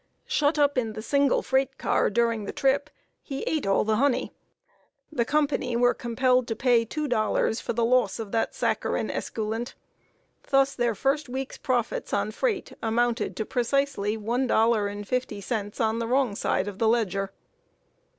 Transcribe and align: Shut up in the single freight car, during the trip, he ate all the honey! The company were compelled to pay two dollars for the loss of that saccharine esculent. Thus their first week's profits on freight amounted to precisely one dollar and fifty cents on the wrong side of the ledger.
Shut 0.25 0.57
up 0.57 0.79
in 0.79 0.93
the 0.93 1.03
single 1.03 1.43
freight 1.43 1.77
car, 1.77 2.09
during 2.09 2.45
the 2.45 2.51
trip, 2.51 2.89
he 3.21 3.43
ate 3.43 3.67
all 3.67 3.83
the 3.83 3.97
honey! 3.97 4.31
The 5.11 5.25
company 5.25 5.75
were 5.75 5.93
compelled 5.93 6.47
to 6.47 6.55
pay 6.55 6.85
two 6.85 7.07
dollars 7.07 7.61
for 7.61 7.73
the 7.73 7.85
loss 7.85 8.17
of 8.17 8.31
that 8.31 8.55
saccharine 8.55 9.11
esculent. 9.11 9.75
Thus 10.49 10.73
their 10.73 10.95
first 10.95 11.29
week's 11.29 11.59
profits 11.59 12.13
on 12.13 12.31
freight 12.31 12.71
amounted 12.81 13.35
to 13.35 13.45
precisely 13.45 14.17
one 14.17 14.47
dollar 14.47 14.87
and 14.87 15.07
fifty 15.07 15.39
cents 15.39 15.79
on 15.79 15.99
the 15.99 16.07
wrong 16.07 16.33
side 16.33 16.67
of 16.67 16.79
the 16.79 16.87
ledger. 16.87 17.31